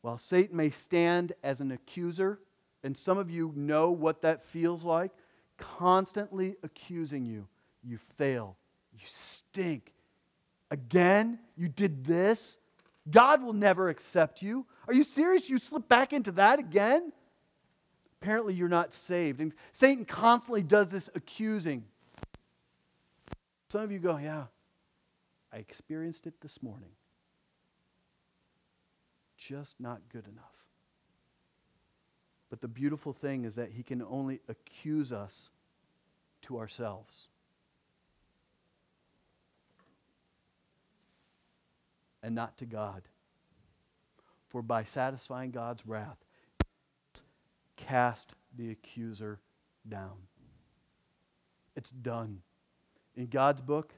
[0.00, 2.40] While Satan may stand as an accuser,
[2.82, 5.12] and some of you know what that feels like,
[5.58, 7.46] constantly accusing you,
[7.84, 8.56] you fail,
[8.94, 9.92] you stink.
[10.70, 12.56] Again, you did this.
[13.10, 14.64] God will never accept you.
[14.86, 15.48] Are you serious?
[15.48, 17.12] You slip back into that again?
[18.22, 19.40] Apparently, you're not saved.
[19.40, 21.84] And Satan constantly does this accusing.
[23.70, 24.44] Some of you go, yeah,
[25.52, 26.90] I experienced it this morning.
[29.36, 30.44] Just not good enough.
[32.50, 35.50] But the beautiful thing is that he can only accuse us
[36.42, 37.28] to ourselves.
[42.22, 43.02] And not to God.
[44.48, 46.16] For by satisfying God's wrath,
[47.76, 49.40] cast the accuser
[49.86, 50.16] down.
[51.76, 52.40] It's done
[53.18, 53.92] in God's book,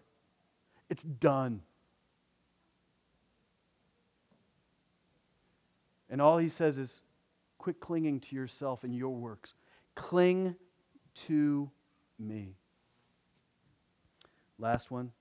[0.89, 1.61] it's done.
[6.09, 7.03] And all he says is
[7.59, 9.55] quit clinging to yourself and your works.
[9.95, 10.57] Cling
[11.27, 11.71] to
[12.19, 12.57] me.
[14.59, 15.13] Last one.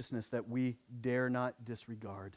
[0.00, 2.36] Righteousness that we dare not disregard.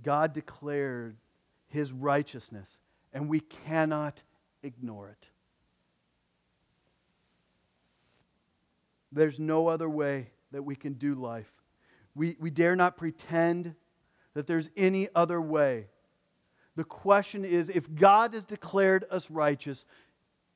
[0.00, 1.16] God declared
[1.66, 2.78] his righteousness,
[3.12, 4.22] and we cannot
[4.62, 5.31] ignore it.
[9.12, 11.52] There's no other way that we can do life.
[12.14, 13.74] We, we dare not pretend
[14.34, 15.86] that there's any other way.
[16.76, 19.84] The question is if God has declared us righteous,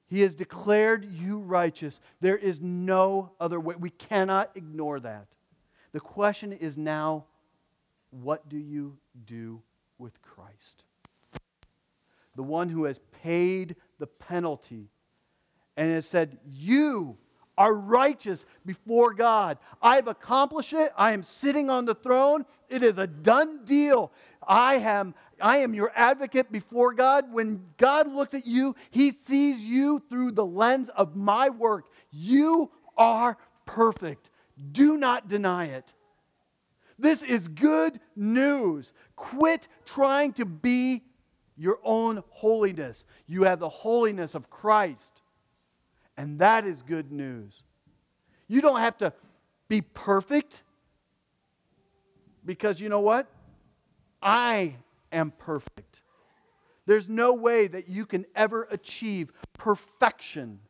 [0.06, 2.00] He has declared you righteous.
[2.20, 3.74] There is no other way.
[3.78, 5.28] We cannot ignore that.
[5.92, 7.26] The question is now
[8.10, 8.96] what do you
[9.26, 9.62] do
[9.98, 10.84] with Christ?
[12.34, 14.90] The one who has paid the penalty
[15.76, 17.18] and has said, You
[17.58, 19.58] are righteous before God.
[19.80, 20.92] I've accomplished it.
[20.96, 22.44] I am sitting on the throne.
[22.68, 24.12] It is a done deal.
[24.46, 27.32] I am, I am your advocate before God.
[27.32, 31.86] When God looks at you, he sees you through the lens of my work.
[32.10, 34.30] You are perfect.
[34.72, 35.92] Do not deny it.
[36.98, 38.92] This is good news.
[39.16, 41.02] Quit trying to be
[41.56, 43.04] your own holiness.
[43.26, 45.22] You have the holiness of Christ.
[46.16, 47.62] And that is good news.
[48.48, 49.12] You don't have to
[49.68, 50.62] be perfect
[52.44, 53.26] because you know what?
[54.22, 54.76] I
[55.12, 56.00] am perfect.
[56.86, 60.60] There's no way that you can ever achieve perfection,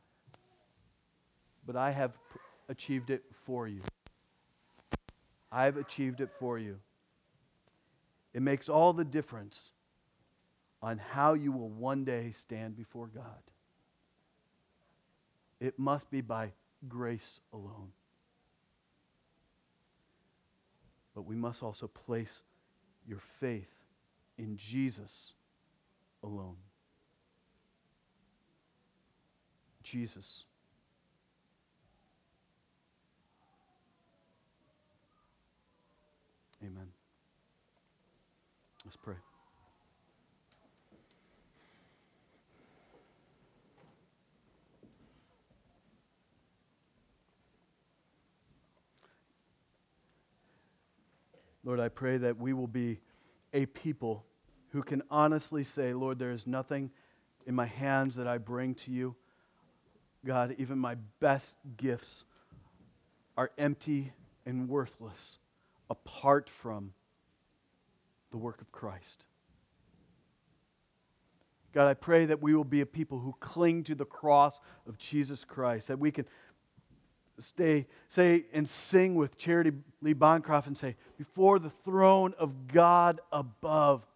[1.67, 2.13] but I have
[2.69, 3.83] achieved it for you.
[5.53, 6.79] I've achieved it for you.
[8.35, 9.73] It makes all the difference
[10.83, 13.25] on how you will one day stand before God.
[15.61, 16.53] It must be by
[16.89, 17.93] grace alone.
[21.15, 22.43] But we must also place
[23.07, 23.71] your faith
[24.37, 25.33] in Jesus
[26.23, 26.57] alone.
[29.83, 30.45] Jesus.
[36.63, 36.89] Amen.
[38.85, 39.26] Let's pray.
[51.67, 53.01] Lord, I pray that we will be
[53.53, 54.25] a people
[54.69, 56.93] who can honestly say, Lord, there is nothing
[57.45, 59.17] in my hands that I bring to you.
[60.25, 62.25] God, even my best gifts
[63.37, 64.13] are empty
[64.47, 65.39] and worthless
[65.91, 66.93] apart from
[68.31, 69.27] the work of Christ.
[71.73, 74.99] God, I pray that we will be a people who cling to the cross of
[74.99, 76.27] Jesus Christ, that we can
[77.39, 83.21] stay, say, and sing with Charitie Lees Bancroft and say, Before the throne of God
[83.33, 84.07] above,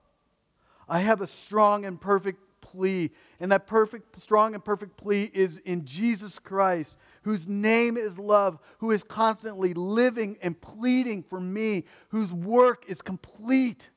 [0.89, 3.11] I have a strong and perfect plea.
[3.39, 8.59] And that perfect, strong and perfect plea is in Jesus Christ, whose name is love,
[8.79, 13.91] who is constantly living and pleading for me, whose work is complete,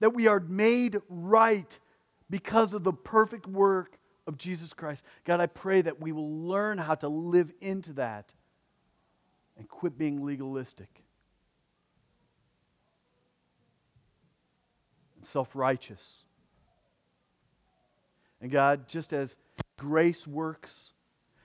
[0.00, 1.78] that we are made right
[2.28, 5.04] because of the perfect work of Jesus Christ.
[5.24, 8.32] God, I pray that we will learn how to live into that
[9.58, 11.02] and quit being legalistic
[15.16, 16.24] and self righteous.
[18.40, 19.36] And God, just as
[19.78, 20.92] grace works,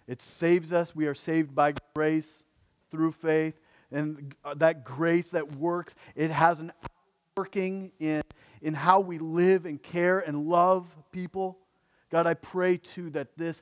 [0.08, 0.96] it saves us.
[0.96, 2.44] We are saved by grace
[2.90, 3.60] through faith.
[3.92, 6.74] And that grace that works, it has an
[7.38, 8.24] working in,
[8.64, 11.60] in how we live and care and love people.
[12.10, 13.62] God, I pray too that this,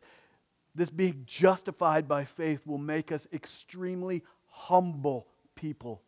[0.73, 4.23] this being justified by faith will make us extremely
[4.55, 6.01] humble people,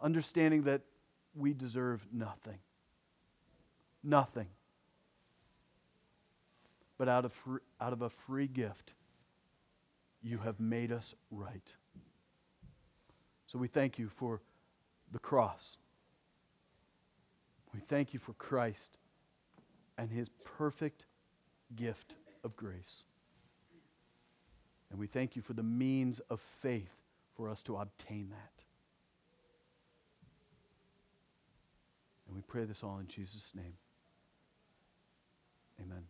[0.00, 0.82] understanding that
[1.36, 2.58] we deserve nothing.
[4.02, 4.48] Nothing.
[6.98, 8.92] But out of, free, out of a free gift,
[10.20, 11.74] you have made us right.
[13.46, 14.42] So we thank you for
[15.12, 15.78] the cross.
[17.72, 18.98] We thank you for Christ
[19.96, 21.06] and his perfect
[21.76, 23.04] gift of grace.
[24.90, 27.03] And we thank you for the means of faith
[27.36, 28.64] for us to obtain that.
[32.26, 33.74] And we pray this all in Jesus' name.
[35.80, 36.04] Amen.